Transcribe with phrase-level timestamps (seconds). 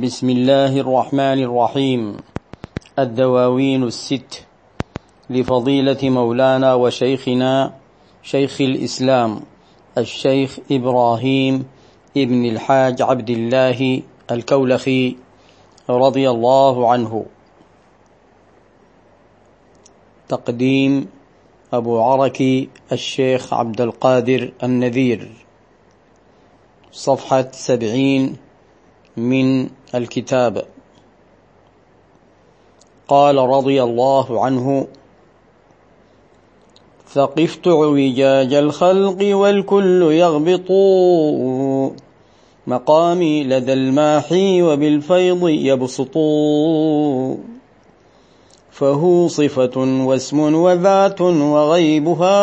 [0.00, 2.16] بسم الله الرحمن الرحيم.
[2.98, 4.46] الدواوين الست.
[5.30, 7.74] لفضيلة مولانا وشيخنا
[8.22, 9.40] شيخ الإسلام
[9.98, 11.64] الشيخ إبراهيم
[12.16, 15.16] ابن الحاج عبد الله الكولخي
[15.90, 17.26] رضي الله عنه.
[20.28, 21.06] تقديم
[21.72, 25.46] أبو عركي الشيخ عبد القادر النذير.
[26.92, 28.43] صفحة سبعين
[29.16, 30.64] من الكتاب.
[33.08, 34.86] قال رضي الله عنه
[37.08, 40.70] ثقفت عوجاج الخلق والكل يغبط.
[42.66, 46.18] مقامي لدى الماحي وبالفيض يبسط.
[48.70, 52.34] فهو صفة واسم وذات وغيبها.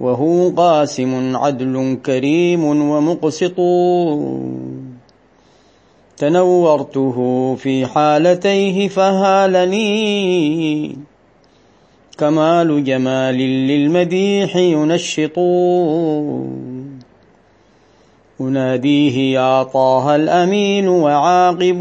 [0.00, 3.60] وهو قاسم عدل كريم ومقسط.
[6.16, 10.36] تنورته في حالتيه فهالني.
[12.18, 15.38] كمال جمال للمديح ينشط.
[18.40, 21.80] أناديه يا طه الأمين وعاقب.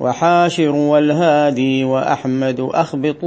[0.00, 3.24] وحاشر والهادي وأحمد أخبط.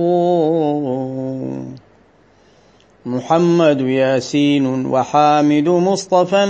[3.06, 6.46] محمد ياسين وحامد مصطفى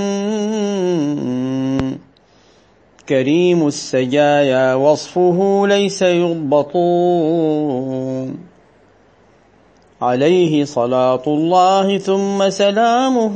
[3.09, 6.72] كريم السجايا وصفه ليس يضبط
[10.02, 13.36] عليه صلاة الله ثم سلامه.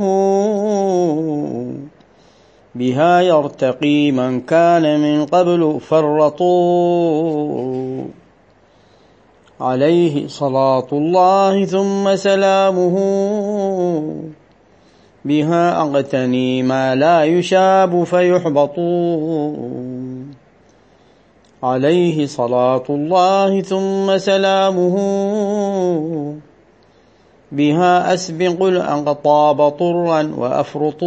[2.75, 7.17] بها يرتقي من كان من قبل فرطوا.
[9.61, 12.95] عليه صلاة الله ثم سلامه
[15.25, 18.79] بها أغتني ما لا يشاب فيحبط
[21.63, 24.95] عليه صلاة الله ثم سلامه
[27.51, 31.03] بها أسبق الأقطاب طرا وأفرط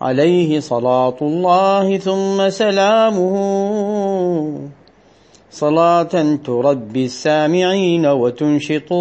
[0.00, 3.34] عليه صلاة الله ثم سلامه
[5.50, 8.92] صلاة تربي السامعين وتنشط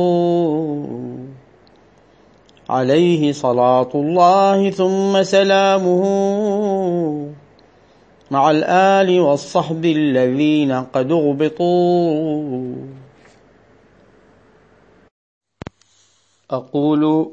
[2.70, 6.04] عليه صلاة الله ثم سلامه.
[8.32, 12.76] مع الآل والصحب الذين قد اغبطوا.
[16.52, 17.32] أقول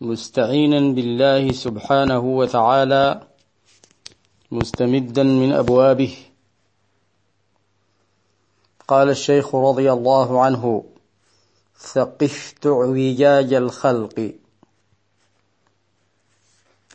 [0.00, 3.20] مستعينا بالله سبحانه وتعالى
[4.52, 6.14] مستمدا من أبوابه
[8.88, 10.84] قال الشيخ رضي الله عنه
[11.78, 14.32] ثقفت اعوجاج الخلق.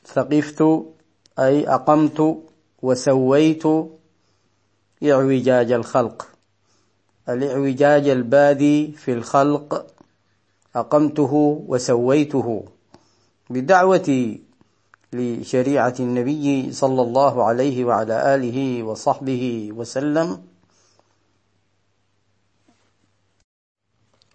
[0.05, 0.63] ثقفت
[1.39, 2.37] أي أقمت
[2.81, 3.63] وسويت
[5.03, 6.27] إعوجاج الخلق.
[7.29, 9.87] الإعوجاج البادي في الخلق
[10.75, 12.65] أقمته وسويته.
[13.49, 14.41] بدعوتي
[15.13, 20.50] لشريعة النبي صلى الله عليه وعلى آله وصحبه وسلم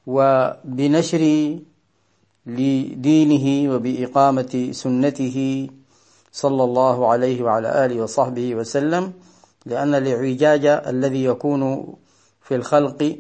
[0.07, 1.57] وبنشر
[2.47, 5.69] لدينه وبإقامة سنته
[6.33, 9.13] صلى الله عليه وعلى آله وصحبه وسلم
[9.67, 11.87] لأن الاعوجاج الذي يكون
[12.43, 13.17] في الخلق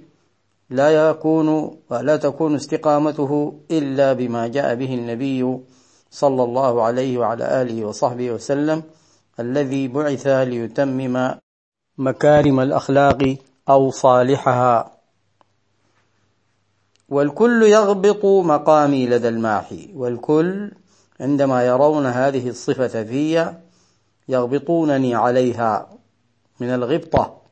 [0.70, 1.48] لا يكون
[1.90, 5.58] ولا تكون استقامته إلا بما جاء به النبي
[6.10, 8.82] صلى الله عليه وعلى آله وصحبه وسلم
[9.40, 11.34] الذي بعث ليتمم
[11.98, 13.36] مكارم الأخلاق
[13.68, 14.95] أو صالحها.
[17.08, 19.90] والكل يغبط مقامي لدى الماحي.
[19.94, 20.72] والكل
[21.20, 23.54] عندما يرون هذه الصفة في
[24.28, 25.98] يغبطونني عليها
[26.60, 27.42] من الغبطة.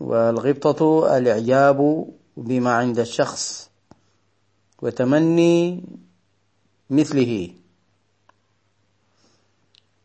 [0.00, 3.70] والغبطة الإعجاب بما عند الشخص
[4.82, 5.84] وتمني
[6.90, 7.50] مثله.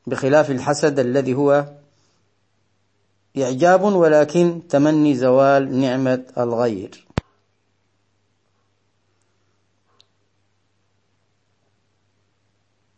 [0.08, 1.66] بخلاف الحسد الذي هو
[3.38, 7.07] إعجاب ولكن تمني زوال نعمة الغير.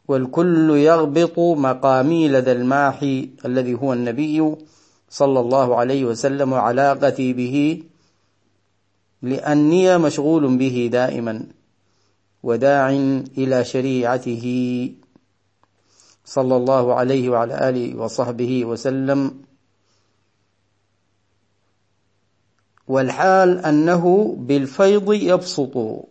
[0.09, 4.55] والكل يغبط مقامي لدى الماحي الذي هو النبي
[5.09, 7.83] صلى الله عليه وسلم وعلاقتي به
[9.21, 11.45] لأني مشغول به دائما
[12.43, 12.89] وداع
[13.37, 14.45] إلى شريعته
[16.25, 19.43] صلى الله عليه وعلى آله وصحبه وسلم.
[22.87, 26.05] والحال أنه بالفيض يبسط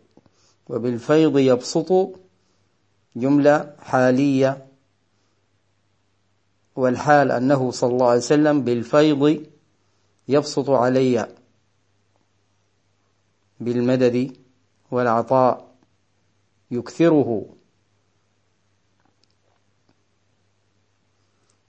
[0.68, 2.18] وبالفيض يبسط
[3.18, 4.66] جملة حالية
[6.76, 9.44] والحال أنه صلى الله عليه وسلم بالفيض
[10.28, 11.28] يبسط علي
[13.60, 14.36] بالمدد
[14.90, 15.74] والعطاء
[16.70, 17.46] يكثره.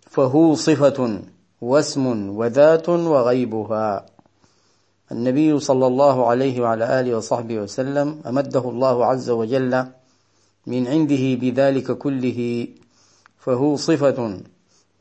[0.01, 1.21] فهو صفة
[1.61, 4.05] واسم وذات وغيبها.
[5.11, 9.85] النبي صلى الله عليه وعلى آله وصحبه وسلم أمده الله عز وجل
[10.67, 12.67] من عنده بذلك كله
[13.37, 14.41] فهو صفة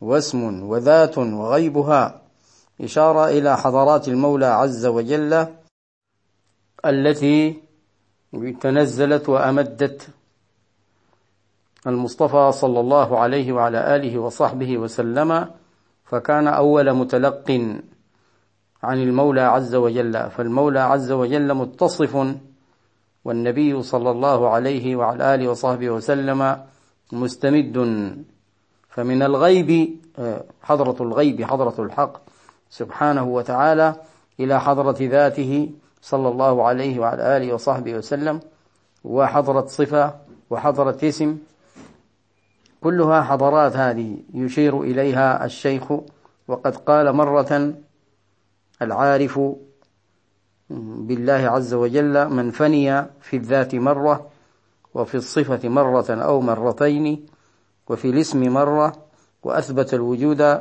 [0.00, 2.22] واسم وذات وغيبها.
[2.80, 5.46] إشارة إلى حضرات المولى عز وجل
[6.84, 7.62] التي
[8.60, 10.08] تنزلت وأمدت
[11.86, 15.50] المصطفى صلى الله عليه وعلى آله وصحبه وسلم
[16.04, 17.50] فكان أول متلق
[18.82, 20.30] عن المولى عز وجل.
[20.30, 22.16] فالمولى عز وجل متصف
[23.28, 26.64] والنبي صلى الله عليه وعلى آله وصحبه وسلم
[27.12, 27.76] مستمد.
[28.88, 29.70] فمن الغيب
[30.62, 32.12] حضرة الغيب حضرة الحق
[32.70, 33.94] سبحانه وتعالى
[34.40, 35.70] إلى حضرة ذاته
[36.02, 38.40] صلى الله عليه وعلى آله وصحبه وسلم
[39.04, 40.14] وحضرة صفة
[40.50, 41.38] وحضرة اسم.
[42.80, 45.92] كلها حضرات هذه يشير إليها الشيخ.
[46.48, 47.74] وقد قال مرة
[48.82, 49.40] العارف
[50.70, 54.26] بالله عز وجل من فني في الذات مرة
[54.94, 57.26] وفي الصفة مرة أو مرتين
[57.88, 58.92] وفي الاسم مرة
[59.42, 60.60] وأثبت الوجود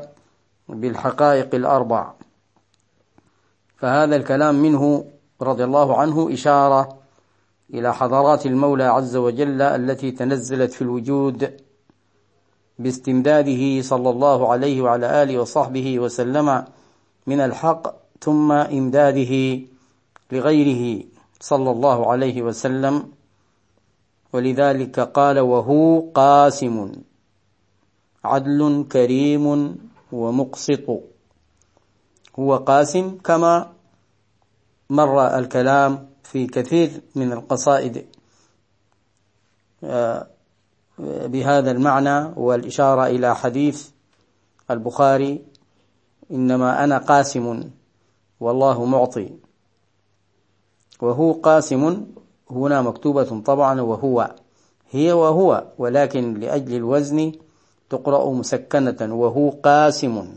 [0.70, 2.14] بالحقائق الأربع.
[3.78, 5.06] فهذا الكلام منه
[5.42, 6.98] رضي الله عنه إشارة
[7.74, 11.54] إلى حضرات المولى عز وجل التي تنزلت في الوجود
[12.80, 16.66] باستمداده صلى الله عليه وعلى آله وصحبه وسلم
[17.28, 19.60] من الحق ثم إمداده
[20.32, 21.04] لغيره
[21.40, 23.12] صلى الله عليه وسلم.
[24.34, 26.92] ولذلك قال وهو قاسم
[28.24, 29.76] عدل كريم
[30.12, 30.88] ومقسط.
[32.40, 33.74] هو قاسم كما
[34.90, 38.06] مر الكلام في كثير من القصائد
[39.84, 40.28] آه،
[41.00, 42.34] بهذا المعنى.
[42.36, 43.90] والإشارة إلى حديث
[44.72, 45.42] البخاري
[46.32, 47.70] إنما أنا قاسم
[48.40, 49.47] والله معطي.
[51.02, 52.06] وهو قاسم
[52.52, 54.36] هنا مكتوبة طبعا وهو
[54.92, 57.32] هي وهو ولكن لأجل الوزن
[57.90, 60.28] تقرأ مسكنة وهو قاسم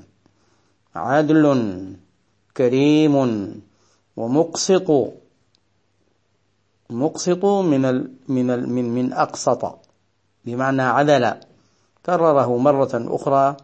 [0.95, 1.45] عدل
[2.57, 3.15] كريم
[4.17, 4.89] ومقسط
[6.91, 7.99] مقسط من ال
[8.29, 9.79] من ال من من أقسط
[10.45, 11.35] بمعنى عدل
[12.07, 13.57] كرره مرة أخرى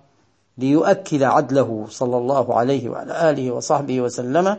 [0.58, 4.58] ليؤكد عدله صلى الله عليه وعلى آله وصحبه وسلم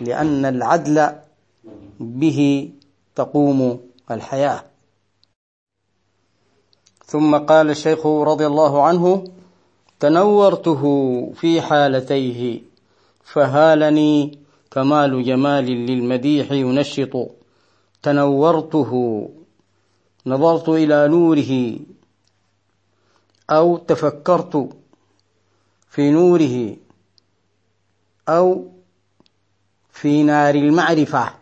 [0.00, 0.96] لأن العدل
[2.00, 2.70] به
[3.14, 3.80] تقوم
[4.10, 4.64] الحياة.
[7.06, 9.24] ثم قال الشيخ رضي الله عنه
[10.00, 10.82] تنورته
[11.34, 12.60] في حالتيه
[13.24, 14.38] فهالني
[14.70, 17.30] كمال جمال للمديح ينشط.
[18.02, 18.92] تنورته
[20.26, 21.78] نظرت إلى نوره
[23.50, 24.68] أو تفكرت
[25.90, 26.76] في نوره
[28.28, 28.66] أو
[29.92, 31.37] في نار المعرفة.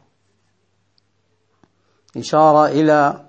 [2.16, 3.26] إشارة إلى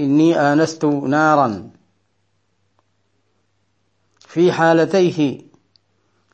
[0.00, 1.70] إني آنست نارا.
[4.18, 5.40] في حالتيه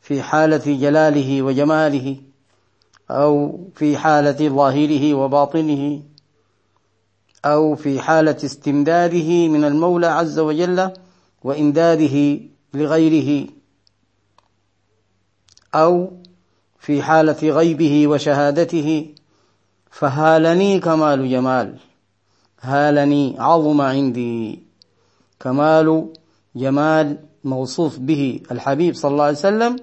[0.01, 2.17] في حالة جلاله وجماله
[3.11, 6.03] أو في حالة ظاهره وباطنه
[7.45, 10.91] أو في حالة استمداده من المولى عز وجل
[11.45, 12.41] وإمداده
[12.75, 13.49] لغيره
[15.75, 16.13] أو
[16.79, 19.15] في حالة غيبه وشهادته
[19.91, 21.79] فهالني كمال جمال.
[22.61, 24.67] هالني عظم عندي.
[25.41, 26.13] كمال
[26.57, 29.77] جمال موصوف به الحبيب صلى الله عليه وسلم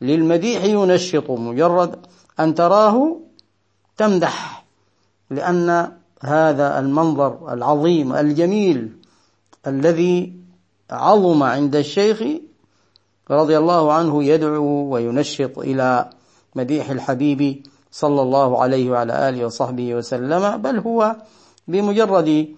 [0.00, 2.06] للمديح ينشط مجرد
[2.40, 3.16] أن تراه
[3.96, 4.64] تمدح
[5.30, 8.96] لأن هذا المنظر العظيم الجميل
[9.66, 10.40] الذي
[10.90, 12.22] عظم عند الشيخ
[13.30, 16.10] رضي الله عنه يدعو وينشط إلى
[16.54, 21.16] مديح الحبيب صلى الله عليه وعلى آله وصحبه وسلم بل هو
[21.70, 22.48] بمجرد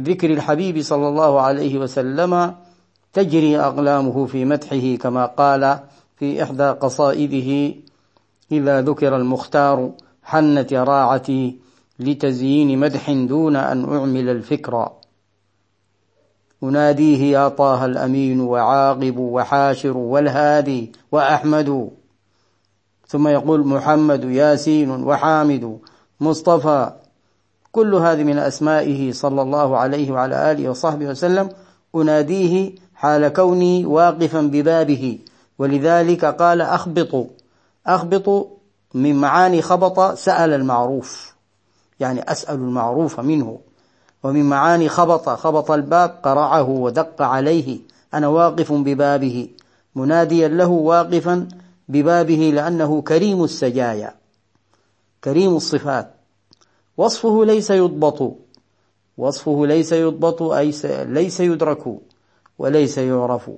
[0.00, 2.54] ذكر الحبيب صلى الله عليه وسلم
[3.12, 5.78] تجري أقلامه في مدحه كما قال
[6.16, 7.74] في إحدى قصائده
[8.52, 11.58] إذا ذكر المختار حنت راعتي
[11.98, 14.92] لتزيين مدح دون أن أعمل الفكر.
[16.62, 21.90] أناديه يا طه الأمين وعاقب وحاشر والهادي وأحمد.
[23.06, 25.78] ثم يقول محمد ياسين وحامد
[26.20, 26.92] مصطفى
[27.72, 31.48] كل هذه من أسمائه صلى الله عليه وعلى آله وصحبه وسلم
[31.94, 35.18] أناديه حال كوني واقفا ببابه.
[35.58, 37.26] ولذلك قال أخبط
[37.86, 38.48] أخبط
[38.94, 41.34] من معاني خبط سأل المعروف.
[42.00, 43.58] يعني أسأل المعروف منه.
[44.22, 47.78] ومن معاني خبط خبط الباب قرعه ودق عليه.
[48.14, 49.48] أنا واقف ببابه.
[49.94, 51.48] مناديا له واقفا
[51.88, 54.14] ببابه لأنه كريم السجايا.
[55.24, 56.21] كريم الصفات.
[56.96, 58.36] وصفه ليس يضبط.
[59.18, 60.72] وصفه ليس يضبط أي
[61.04, 61.84] ليس يدرك
[62.58, 63.50] وليس يعرف.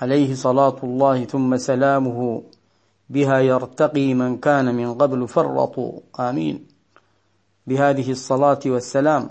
[0.00, 2.42] عليه صلاة الله ثم سلامه
[3.10, 6.66] بها يرتقي من كان من قبل فرطوا آمين.
[7.66, 9.28] بهذه الصلاة والسلام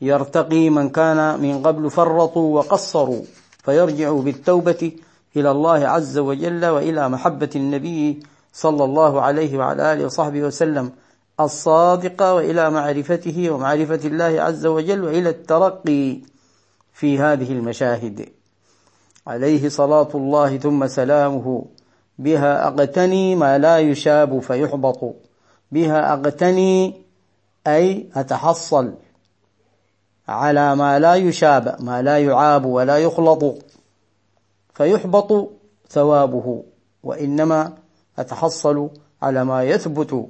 [0.00, 3.22] يرتقي من كان من قبل فرطوا وقصروا
[3.64, 4.92] فيرجع بالتوبة
[5.36, 10.92] إلى الله عز وجل وإلى محبة النبي صلى الله عليه وعلى آله وصحبه وسلم.
[11.40, 16.18] الصادقة وإلى معرفته ومعرفة الله عز وجل وإلى الترقي
[16.92, 18.28] في هذه المشاهد.
[19.26, 21.64] عليه صلاة الله ثم سلامه.
[22.18, 25.14] بها أغتني ما لا يشاب فيحبط.
[25.72, 27.02] بها أغتني
[27.66, 28.94] أي أتحصل
[30.28, 33.64] على ما لا يشاب ما لا يعاب ولا يخلط.
[34.74, 35.50] فيحبط
[35.90, 36.62] ثوابه.
[37.02, 37.72] وإنما
[38.18, 38.90] أتحصل
[39.22, 40.28] على ما يثبت.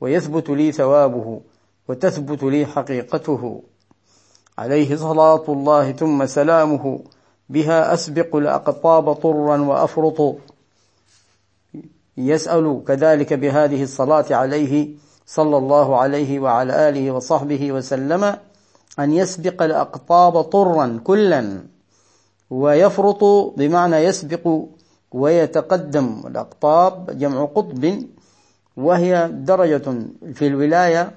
[0.00, 1.40] ويثبت لي ثوابه
[1.88, 3.62] وتثبت لي حقيقته.
[4.58, 7.00] عليه صلاة الله ثم سلامه.
[7.48, 10.36] بها أسبق الأقطاب طرا وأفرط.
[12.16, 14.88] يسأل كذلك بهذه الصلاة عليه
[15.26, 18.36] صلى الله عليه وعلى آله وصحبه وسلم
[18.98, 21.62] أن يسبق الأقطاب طرا كلا
[22.50, 23.24] ويفرط
[23.56, 24.64] بمعنى يسبق
[25.12, 26.22] ويتقدم.
[26.26, 28.02] الأقطاب جمع قطب
[28.76, 31.12] وهي درجة في الولاية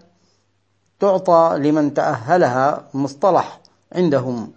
[0.99, 3.59] تعطى لمن تأهلها مصطلح
[3.91, 4.51] عندهم.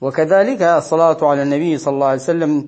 [0.00, 2.66] وكذلك الصلاة على النبي صلى الله عليه وسلم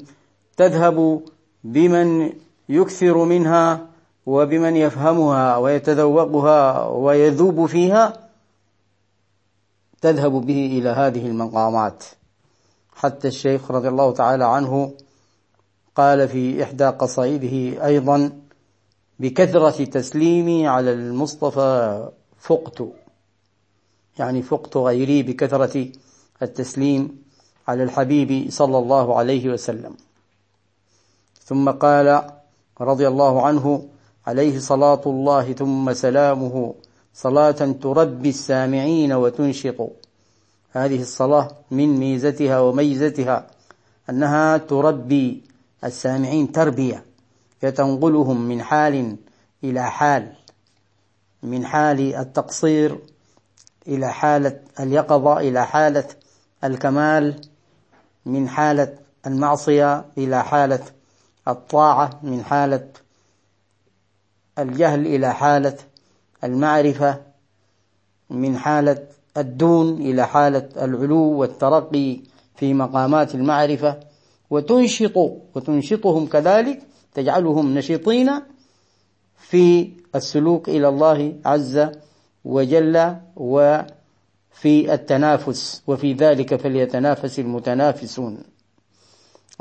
[0.56, 1.20] تذهب
[1.64, 2.32] بمن
[2.68, 3.86] يكثر منها
[4.26, 8.28] وبمن يفهمها ويتذوقها ويذوب فيها
[10.00, 12.04] تذهب به إلى هذه المقامات.
[12.96, 14.92] حتى الشيخ رضي الله تعالى عنه
[15.96, 18.32] قال في إحدى قصائده أيضا
[19.18, 22.08] بكثرة تسليمي على المصطفى
[22.38, 22.82] فقت.
[24.18, 25.88] يعني فقت غيري بكثرة
[26.42, 27.22] التسليم
[27.68, 29.94] على الحبيب صلى الله عليه وسلم.
[31.44, 32.22] ثم قال
[32.80, 33.88] رضي الله عنه
[34.26, 36.74] عليه صلاة الله ثم سلامه
[37.14, 37.50] صلاة
[37.82, 39.90] تربي السامعين وتنشط.
[40.70, 43.46] هذه الصلاة من ميزتها وميزتها
[44.10, 45.51] أنها تربي
[45.84, 47.04] السامعين تربية
[47.60, 49.16] فتنقلهم من حال
[49.64, 50.32] إلى حال
[51.42, 52.98] من حال التقصير
[53.88, 56.04] إلى حالة اليقظة إلى حالة
[56.64, 57.40] الكمال
[58.26, 60.80] من حالة المعصية إلى حالة
[61.48, 62.88] الطاعة من حالة
[64.58, 65.76] الجهل إلى حالة
[66.44, 67.20] المعرفة
[68.30, 72.20] من حالة الدون إلى حالة العلو والترقي
[72.56, 74.00] في مقامات المعرفة.
[74.52, 75.16] وتنشط
[75.54, 76.82] وتنشطهم كذلك
[77.14, 78.30] تجعلهم نشطين
[79.36, 81.88] في السلوك إلى الله عز
[82.44, 88.38] وجل وفي التنافس وفي ذلك فليتنافس المتنافسون.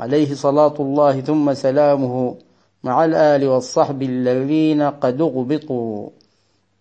[0.00, 2.36] عليه صلاة الله ثم سلامه
[2.84, 6.08] مع الآل والصحب الذين قد أغبطوا.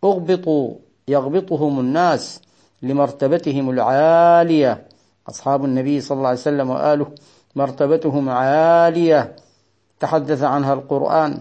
[0.03, 0.73] أغبطوا
[1.07, 2.41] يغبطهم الناس
[2.81, 4.87] لمرتبتهم العالية.
[5.29, 7.07] أصحاب النبي صلى الله عليه وسلم وآله
[7.55, 9.35] مرتبتهم عالية.
[9.99, 11.37] تحدث عنها القرآن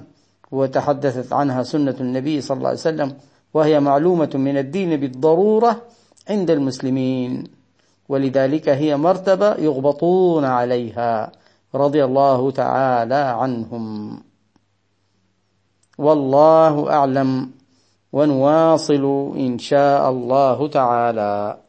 [0.50, 3.16] وتحدثت عنها سنة النبي صلى الله عليه وسلم
[3.54, 5.82] وهي معلومة من الدين بالضرورة
[6.30, 7.44] عند المسلمين.
[8.08, 11.32] ولذلك هي مرتبة يغبطون عليها
[11.74, 14.18] رضي الله تعالى عنهم.
[15.98, 17.50] والله أعلم.
[18.12, 21.59] ونواصل إن شاء الله تعالى.